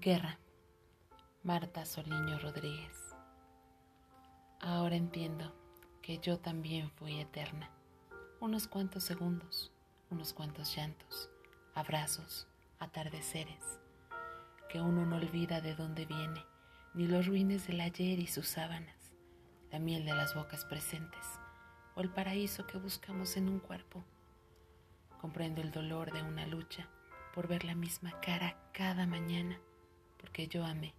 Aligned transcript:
Guerra. 0.00 0.38
Marta 1.42 1.84
Soliño 1.84 2.38
Rodríguez. 2.38 3.16
Ahora 4.60 4.94
entiendo 4.94 5.52
que 6.02 6.18
yo 6.18 6.38
también 6.38 6.88
fui 6.92 7.18
eterna. 7.18 7.68
Unos 8.38 8.68
cuantos 8.68 9.02
segundos, 9.02 9.72
unos 10.08 10.32
cuantos 10.32 10.76
llantos, 10.76 11.30
abrazos, 11.74 12.46
atardeceres, 12.78 13.80
que 14.68 14.80
uno 14.80 15.04
no 15.04 15.16
olvida 15.16 15.60
de 15.60 15.74
dónde 15.74 16.06
viene, 16.06 16.44
ni 16.94 17.08
los 17.08 17.26
ruines 17.26 17.66
del 17.66 17.80
ayer 17.80 18.20
y 18.20 18.28
sus 18.28 18.46
sábanas, 18.46 19.12
la 19.72 19.80
miel 19.80 20.04
de 20.04 20.14
las 20.14 20.32
bocas 20.36 20.64
presentes, 20.64 21.26
o 21.96 22.02
el 22.02 22.10
paraíso 22.10 22.68
que 22.68 22.78
buscamos 22.78 23.36
en 23.36 23.48
un 23.48 23.58
cuerpo. 23.58 24.04
Comprendo 25.20 25.60
el 25.60 25.72
dolor 25.72 26.12
de 26.12 26.22
una 26.22 26.46
lucha 26.46 26.88
por 27.34 27.48
ver 27.48 27.64
la 27.64 27.74
misma 27.74 28.12
cara 28.20 28.56
cada 28.72 29.04
mañana 29.04 29.58
porque 30.38 30.56
yo 30.56 30.64
amé, 30.64 30.94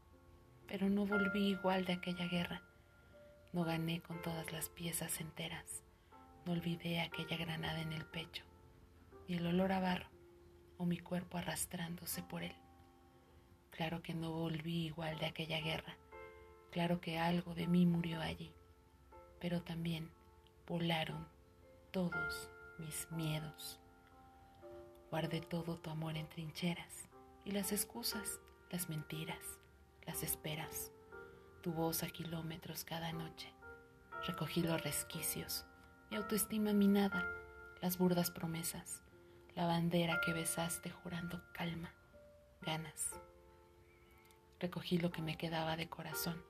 pero 0.67 0.89
no 0.89 1.05
volví 1.05 1.51
igual 1.51 1.85
de 1.85 1.93
aquella 1.93 2.27
guerra. 2.27 2.61
No 3.53 3.63
gané 3.63 4.01
con 4.01 4.21
todas 4.21 4.51
las 4.51 4.67
piezas 4.67 5.21
enteras, 5.21 5.81
no 6.45 6.51
olvidé 6.51 6.99
aquella 6.99 7.37
granada 7.37 7.79
en 7.79 7.93
el 7.93 8.05
pecho, 8.05 8.43
ni 9.29 9.37
el 9.37 9.47
olor 9.47 9.71
a 9.71 9.79
barro 9.79 10.09
o 10.77 10.83
mi 10.83 10.97
cuerpo 10.97 11.37
arrastrándose 11.37 12.21
por 12.21 12.43
él. 12.43 12.53
Claro 13.69 14.01
que 14.01 14.13
no 14.13 14.33
volví 14.33 14.87
igual 14.87 15.17
de 15.19 15.27
aquella 15.27 15.61
guerra, 15.61 15.95
claro 16.69 16.99
que 16.99 17.17
algo 17.17 17.55
de 17.55 17.67
mí 17.67 17.85
murió 17.85 18.19
allí, 18.19 18.51
pero 19.39 19.61
también 19.61 20.11
volaron 20.67 21.25
todos 21.91 22.49
mis 22.77 23.09
miedos. 23.11 23.79
Guardé 25.09 25.39
todo 25.39 25.77
tu 25.77 25.89
amor 25.91 26.17
en 26.17 26.27
trincheras 26.27 27.07
y 27.45 27.51
las 27.51 27.71
excusas 27.71 28.41
las 28.69 28.87
mentiras, 28.87 29.59
las 30.05 30.21
esperas, 30.21 30.91
tu 31.61 31.71
voz 31.71 32.03
a 32.03 32.07
kilómetros 32.09 32.83
cada 32.83 33.11
noche. 33.11 33.51
Recogí 34.27 34.61
los 34.61 34.81
resquicios, 34.83 35.65
mi 36.11 36.17
autoestima 36.17 36.71
minada, 36.73 37.25
las 37.81 37.97
burdas 37.97 38.29
promesas, 38.29 39.01
la 39.55 39.65
bandera 39.65 40.21
que 40.23 40.33
besaste 40.33 40.91
jurando 40.91 41.41
calma, 41.53 41.93
ganas. 42.61 43.09
Recogí 44.59 44.99
lo 44.99 45.11
que 45.11 45.21
me 45.21 45.37
quedaba 45.37 45.75
de 45.75 45.89
corazón 45.89 46.43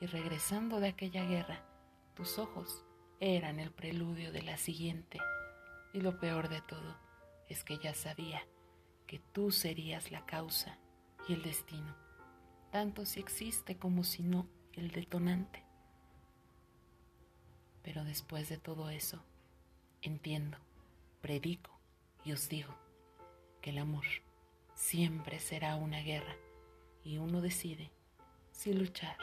y 0.00 0.06
regresando 0.06 0.80
de 0.80 0.88
aquella 0.88 1.24
guerra, 1.24 1.62
tus 2.14 2.38
ojos 2.38 2.84
eran 3.20 3.60
el 3.60 3.70
preludio 3.70 4.32
de 4.32 4.42
la 4.42 4.56
siguiente. 4.56 5.18
Y 5.92 6.00
lo 6.00 6.18
peor 6.18 6.48
de 6.48 6.62
todo 6.62 6.96
es 7.48 7.64
que 7.64 7.78
ya 7.78 7.94
sabía 7.94 8.42
que 9.06 9.18
tú 9.18 9.50
serías 9.50 10.10
la 10.10 10.24
causa 10.26 10.78
y 11.28 11.32
el 11.32 11.42
destino, 11.42 11.94
tanto 12.70 13.04
si 13.04 13.20
existe 13.20 13.76
como 13.76 14.04
si 14.04 14.22
no 14.22 14.46
el 14.72 14.90
detonante. 14.90 15.64
Pero 17.82 18.04
después 18.04 18.48
de 18.48 18.58
todo 18.58 18.90
eso, 18.90 19.24
entiendo, 20.02 20.58
predico 21.20 21.70
y 22.24 22.32
os 22.32 22.48
digo 22.48 22.74
que 23.60 23.70
el 23.70 23.78
amor 23.78 24.04
siempre 24.74 25.40
será 25.40 25.76
una 25.76 26.00
guerra 26.00 26.36
y 27.04 27.18
uno 27.18 27.40
decide 27.40 27.90
si 28.50 28.72
luchar 28.72 29.16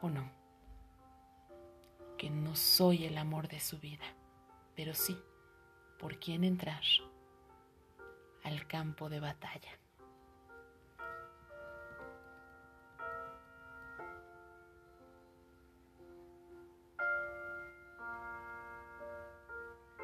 o 0.00 0.10
no. 0.10 0.30
Que 2.18 2.30
no 2.30 2.56
soy 2.56 3.04
el 3.04 3.18
amor 3.18 3.48
de 3.48 3.60
su 3.60 3.78
vida, 3.78 4.04
pero 4.74 4.94
sí 4.94 5.18
por 5.98 6.18
quién 6.18 6.44
entrar 6.44 6.82
al 8.42 8.66
campo 8.66 9.08
de 9.08 9.20
batalla. 9.20 9.78